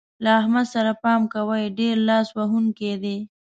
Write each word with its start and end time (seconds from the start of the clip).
له 0.23 0.29
احمد 0.39 0.65
سره 0.75 0.91
پام 1.03 1.21
کوئ؛ 1.33 1.63
ډېر 1.79 1.95
لاس 2.09 2.27
وهونکی 2.37 2.91
دی. 3.03 3.17